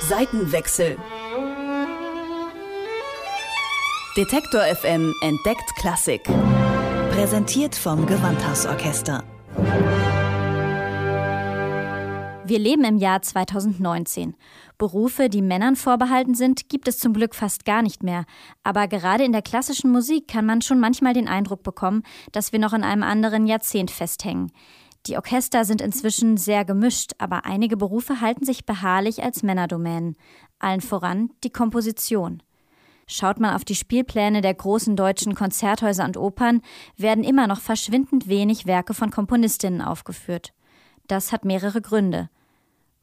[0.00, 0.98] Seitenwechsel.
[4.16, 6.22] Detektor FM entdeckt Klassik.
[7.12, 9.24] Präsentiert vom Gewandhausorchester.
[12.44, 14.34] Wir leben im Jahr 2019.
[14.76, 18.24] Berufe, die Männern vorbehalten sind, gibt es zum Glück fast gar nicht mehr.
[18.62, 22.02] Aber gerade in der klassischen Musik kann man schon manchmal den Eindruck bekommen,
[22.32, 24.52] dass wir noch in einem anderen Jahrzehnt festhängen.
[25.06, 30.16] Die Orchester sind inzwischen sehr gemischt, aber einige Berufe halten sich beharrlich als Männerdomänen.
[30.60, 32.42] Allen voran die Komposition.
[33.08, 36.62] Schaut man auf die Spielpläne der großen deutschen Konzerthäuser und Opern,
[36.96, 40.52] werden immer noch verschwindend wenig Werke von Komponistinnen aufgeführt.
[41.08, 42.30] Das hat mehrere Gründe.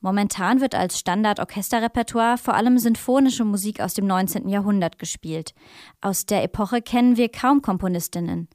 [0.02, 4.48] Momentan wird als Standard-Orchesterrepertoire vor allem sinfonische Musik aus dem 19.
[4.48, 5.54] Jahrhundert gespielt.
[6.00, 8.48] Aus der Epoche kennen wir kaum Komponistinnen.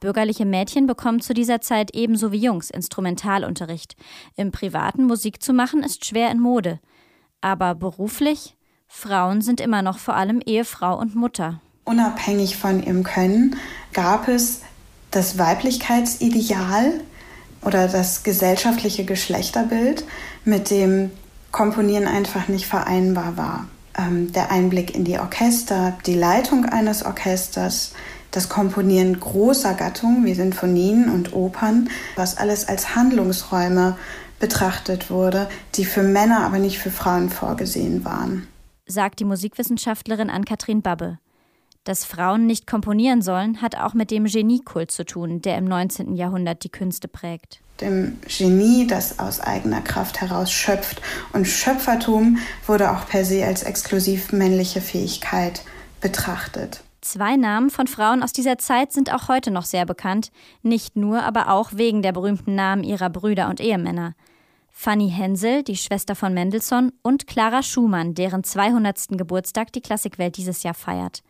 [0.00, 3.96] Bürgerliche Mädchen bekommen zu dieser Zeit ebenso wie Jungs Instrumentalunterricht.
[4.34, 6.80] Im privaten Musik zu machen ist schwer in Mode.
[7.42, 8.56] Aber beruflich?
[8.88, 11.60] Frauen sind immer noch vor allem Ehefrau und Mutter.
[11.84, 13.56] Unabhängig von ihrem Können
[13.92, 14.62] gab es
[15.10, 17.00] das Weiblichkeitsideal
[17.62, 20.04] oder das gesellschaftliche Geschlechterbild,
[20.44, 21.10] mit dem
[21.50, 23.68] Komponieren einfach nicht vereinbar war.
[23.98, 27.92] Ähm, der Einblick in die Orchester, die Leitung eines Orchesters,
[28.30, 33.96] das Komponieren großer Gattungen wie Sinfonien und Opern, was alles als Handlungsräume
[34.38, 38.46] betrachtet wurde, die für Männer, aber nicht für Frauen vorgesehen waren.
[38.86, 41.18] Sagt die Musikwissenschaftlerin Ann-Kathrin Babbe.
[41.84, 46.14] Dass Frauen nicht komponieren sollen, hat auch mit dem Geniekult zu tun, der im 19.
[46.14, 47.60] Jahrhundert die Künste prägt.
[47.80, 51.00] Dem Genie, das aus eigener Kraft heraus schöpft.
[51.32, 55.62] Und Schöpfertum wurde auch per se als exklusiv männliche Fähigkeit
[56.02, 56.82] betrachtet.
[57.00, 60.30] Zwei Namen von Frauen aus dieser Zeit sind auch heute noch sehr bekannt,
[60.62, 64.14] nicht nur, aber auch wegen der berühmten Namen ihrer Brüder und Ehemänner.
[64.70, 69.08] Fanny Hensel, die Schwester von Mendelssohn, und Clara Schumann, deren 200.
[69.10, 71.22] Geburtstag die Klassikwelt dieses Jahr feiert.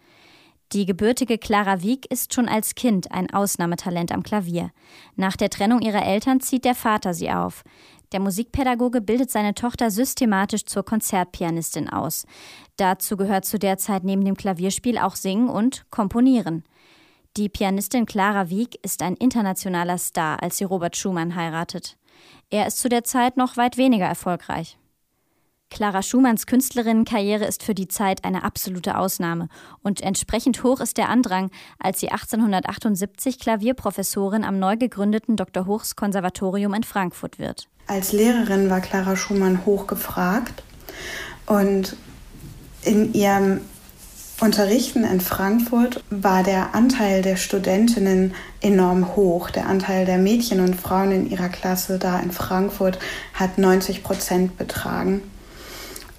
[0.73, 4.71] Die gebürtige Clara Wieck ist schon als Kind ein Ausnahmetalent am Klavier.
[5.17, 7.65] Nach der Trennung ihrer Eltern zieht der Vater sie auf.
[8.13, 12.27] Der Musikpädagoge bildet seine Tochter systematisch zur Konzertpianistin aus.
[12.77, 16.65] Dazu gehört zu der Zeit neben dem Klavierspiel auch Singen und Komponieren.
[17.37, 21.97] Die Pianistin Clara Wieck ist ein internationaler Star, als sie Robert Schumann heiratet.
[22.51, 24.80] Er ist zu der Zeit noch weit weniger erfolgreich.
[25.71, 29.49] Clara Schumanns Künstlerinnenkarriere ist für die Zeit eine absolute Ausnahme
[29.83, 35.67] und entsprechend hoch ist der Andrang, als sie 1878 Klavierprofessorin am neu gegründeten Dr.
[35.67, 37.69] Hochs Konservatorium in Frankfurt wird.
[37.87, 40.63] Als Lehrerin war Clara Schumann hoch gefragt
[41.47, 41.97] und
[42.83, 43.61] in ihrem
[44.41, 49.51] Unterrichten in Frankfurt war der Anteil der Studentinnen enorm hoch.
[49.51, 52.99] Der Anteil der Mädchen und Frauen in ihrer Klasse da in Frankfurt
[53.35, 55.23] hat 90 Prozent betragen.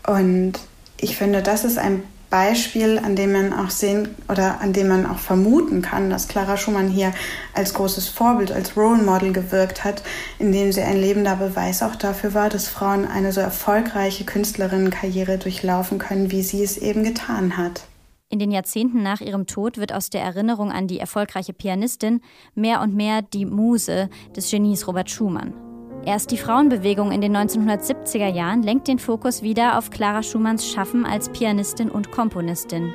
[0.07, 0.53] Und
[0.97, 5.05] ich finde, das ist ein Beispiel, an dem man auch sehen oder an dem man
[5.05, 7.13] auch vermuten kann, dass Clara Schumann hier
[7.53, 10.01] als großes Vorbild, als Role Model gewirkt hat,
[10.39, 15.99] indem sie ein lebender Beweis auch dafür war, dass Frauen eine so erfolgreiche Künstlerinnenkarriere durchlaufen
[15.99, 17.83] können, wie sie es eben getan hat.
[18.29, 22.21] In den Jahrzehnten nach ihrem Tod wird aus der Erinnerung an die erfolgreiche Pianistin
[22.55, 25.70] mehr und mehr die Muse des Genies Robert Schumann.
[26.03, 31.05] Erst die Frauenbewegung in den 1970er Jahren lenkt den Fokus wieder auf Clara Schumanns Schaffen
[31.05, 32.91] als Pianistin und Komponistin.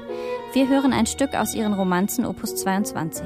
[0.52, 3.24] Wir hören ein Stück aus ihren Romanzen Opus 22.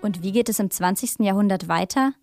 [0.00, 1.18] Und wie geht es im 20.
[1.18, 2.14] Jahrhundert weiter?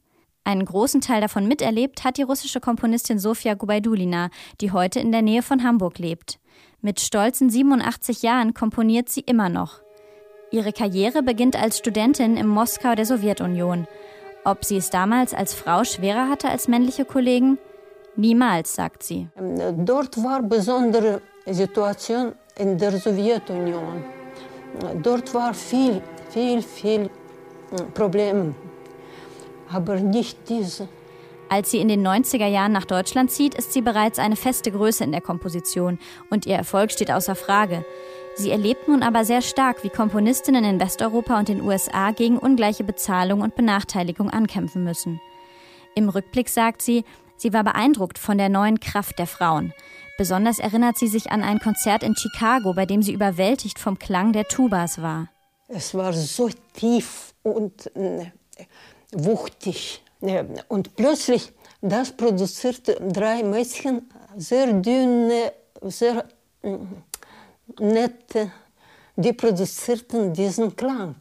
[0.44, 5.22] Einen großen Teil davon miterlebt hat die russische Komponistin Sofia Gubaidulina, die heute in der
[5.22, 6.40] Nähe von Hamburg lebt.
[6.82, 9.82] Mit stolzen 87 Jahren komponiert sie immer noch.
[10.52, 13.88] Ihre Karriere beginnt als Studentin im Moskau der Sowjetunion.
[14.46, 17.58] Ob sie es damals als Frau schwerer hatte als männliche Kollegen?
[18.16, 19.28] Niemals, sagt sie.
[19.78, 24.04] Dort war besondere Situation in der Sowjetunion.
[25.02, 27.10] Dort war viel, viel, viel
[27.70, 28.56] hm, Probleme,
[29.72, 30.88] aber nicht diese.
[31.50, 35.04] Als sie in den 90er Jahren nach Deutschland zieht, ist sie bereits eine feste Größe
[35.04, 35.98] in der Komposition
[36.30, 37.84] und ihr Erfolg steht außer Frage.
[38.36, 42.84] Sie erlebt nun aber sehr stark, wie Komponistinnen in Westeuropa und den USA gegen ungleiche
[42.84, 45.20] Bezahlung und Benachteiligung ankämpfen müssen.
[45.96, 47.04] Im Rückblick sagt sie,
[47.36, 49.74] sie war beeindruckt von der neuen Kraft der Frauen.
[50.20, 54.34] Besonders erinnert sie sich an ein Konzert in Chicago, bei dem sie überwältigt vom Klang
[54.34, 55.30] der Tubas war.
[55.68, 58.28] Es war so tief und äh,
[59.12, 60.04] wuchtig
[60.68, 61.52] und plötzlich,
[61.82, 66.26] das produzierte drei Mädchen sehr dünne, sehr
[67.80, 68.52] nette,
[69.16, 71.16] die produzierten diesen Klang.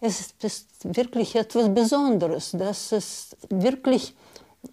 [0.00, 2.50] Es ist wirklich etwas Besonderes.
[2.52, 4.14] Das ist wirklich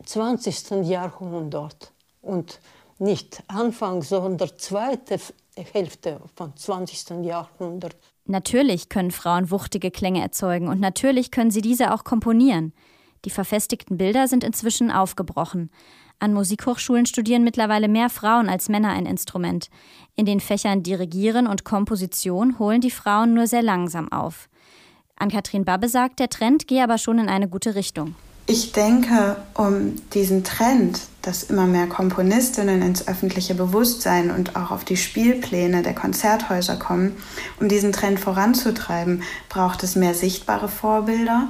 [0.06, 0.88] 20.
[0.88, 2.60] Jahrhundert und
[3.00, 5.20] nicht Anfang, sondern zweite
[5.56, 7.24] Hälfte vom 20.
[7.26, 7.96] Jahrhundert.
[8.26, 12.74] Natürlich können Frauen wuchtige Klänge erzeugen und natürlich können sie diese auch komponieren.
[13.26, 15.70] Die verfestigten Bilder sind inzwischen aufgebrochen.
[16.20, 19.70] An Musikhochschulen studieren mittlerweile mehr Frauen als Männer ein Instrument.
[20.16, 24.48] In den Fächern Dirigieren und Komposition holen die Frauen nur sehr langsam auf.
[25.16, 28.16] Ann-Kathrin Babbe sagt, der Trend gehe aber schon in eine gute Richtung.
[28.48, 34.84] Ich denke, um diesen Trend, dass immer mehr Komponistinnen ins öffentliche Bewusstsein und auch auf
[34.84, 37.16] die Spielpläne der Konzerthäuser kommen,
[37.60, 41.50] um diesen Trend voranzutreiben, braucht es mehr sichtbare Vorbilder.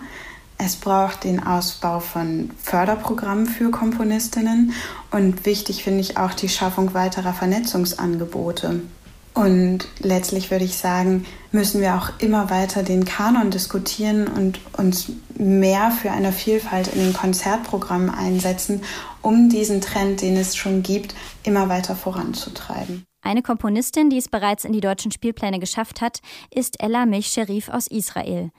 [0.64, 4.74] Es braucht den Ausbau von Förderprogrammen für Komponistinnen
[5.10, 8.82] und wichtig finde ich auch die Schaffung weiterer Vernetzungsangebote.
[9.34, 15.12] Und letztlich würde ich sagen, müssen wir auch immer weiter den Kanon diskutieren und uns
[15.36, 18.84] mehr für eine Vielfalt in den Konzertprogrammen einsetzen,
[19.24, 23.04] um diesen Trend, den es schon gibt, immer weiter voranzutreiben.
[23.24, 26.20] Eine Komponistin, die es bereits in die deutschen Spielpläne geschafft hat,
[26.54, 28.52] ist Ella Milch Sherif aus Israel.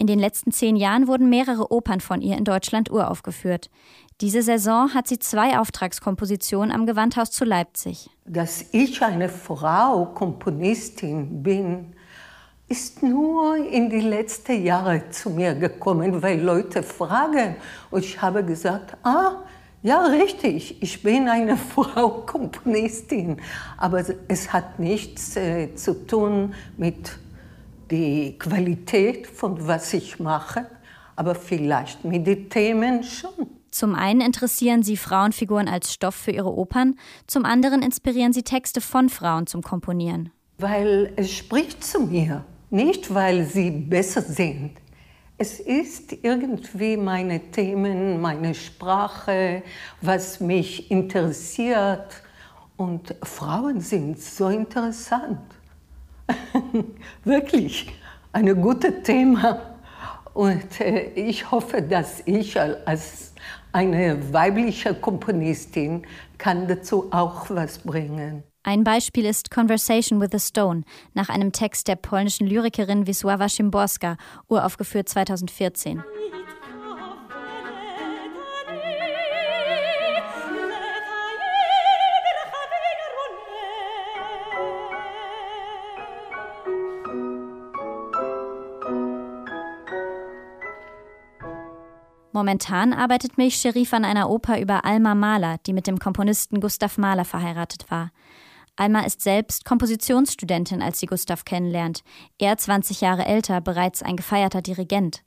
[0.00, 3.68] In den letzten zehn Jahren wurden mehrere Opern von ihr in Deutschland uraufgeführt.
[4.20, 8.08] Diese Saison hat sie zwei Auftragskompositionen am Gewandhaus zu Leipzig.
[8.24, 11.94] Dass ich eine Frau Komponistin bin,
[12.68, 17.56] ist nur in die letzten Jahre zu mir gekommen, weil Leute fragen.
[17.90, 19.42] Und ich habe gesagt, ah,
[19.82, 23.40] ja, richtig, ich bin eine Frau Komponistin.
[23.76, 27.18] Aber es hat nichts äh, zu tun mit
[27.90, 30.66] der Qualität von was ich mache,
[31.16, 33.48] aber vielleicht mit den Themen schon.
[33.70, 36.96] Zum einen interessieren sie Frauenfiguren als Stoff für ihre Opern,
[37.26, 40.30] zum anderen inspirieren sie Texte von Frauen zum Komponieren.
[40.58, 44.72] Weil es spricht zu mir, nicht weil sie besser sind.
[45.36, 49.62] Es ist irgendwie meine Themen, meine Sprache,
[50.00, 52.22] was mich interessiert.
[52.76, 55.38] Und Frauen sind so interessant.
[57.24, 57.92] Wirklich
[58.32, 59.76] ein gutes Thema.
[60.34, 63.34] Und äh, ich hoffe, dass ich als
[63.72, 66.06] eine weibliche Komponistin
[66.38, 68.44] kann dazu auch was bringen.
[68.62, 70.82] Ein Beispiel ist Conversation with a Stone
[71.14, 74.16] nach einem Text der polnischen Lyrikerin Wisława Szymborska,
[74.48, 76.02] uraufgeführt 2014.
[92.32, 96.98] Momentan arbeitet Milch Sherif an einer Oper über Alma Mahler, die mit dem Komponisten Gustav
[96.98, 98.10] Mahler verheiratet war.
[98.76, 102.02] Alma ist selbst Kompositionsstudentin, als sie Gustav kennenlernt.
[102.38, 105.22] Er, 20 Jahre älter, bereits ein gefeierter Dirigent.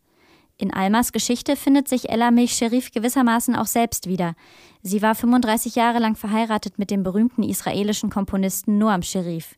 [0.57, 4.35] In Almas Geschichte findet sich Ella Milch Sherif gewissermaßen auch selbst wieder.
[4.83, 9.55] Sie war 35 Jahre lang verheiratet mit dem berühmten israelischen Komponisten Noam Sherif.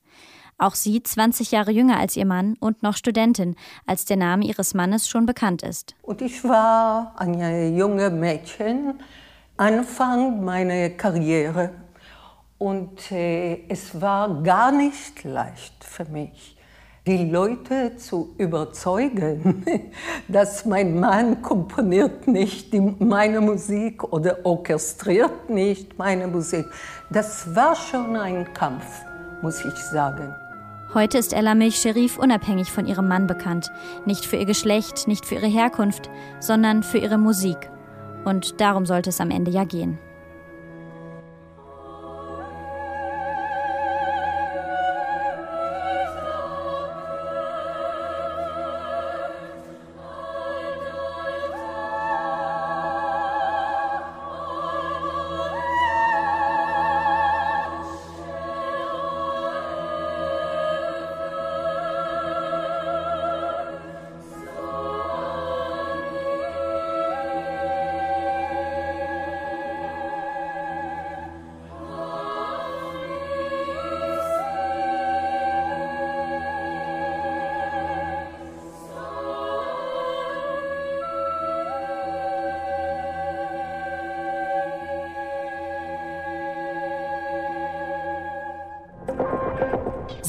[0.57, 3.55] Auch sie 20 Jahre jünger als ihr Mann und noch Studentin,
[3.85, 5.95] als der Name ihres Mannes schon bekannt ist.
[6.01, 8.95] Und ich war ein junge Mädchen,
[9.57, 11.71] Anfang meiner Karriere.
[12.57, 16.57] Und äh, es war gar nicht leicht für mich,
[17.05, 19.65] die Leute zu überzeugen,
[20.27, 26.65] dass mein Mann komponiert nicht meine Musik oder orchestriert nicht meine Musik.
[27.11, 28.85] Das war schon ein Kampf,
[29.41, 30.33] muss ich sagen.
[30.93, 33.71] Heute ist Ella Milch Sherif unabhängig von ihrem Mann bekannt.
[34.05, 36.07] Nicht für ihr Geschlecht, nicht für ihre Herkunft,
[36.39, 37.71] sondern für ihre Musik.
[38.25, 39.97] Und darum sollte es am Ende ja gehen.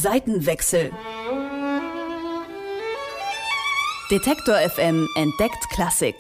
[0.04, 0.90] Seitenwechsel.
[4.10, 6.16] Detektor FM entdeckt Klassik.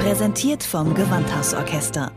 [0.00, 2.10] Präsentiert vom Gewandhausorchester.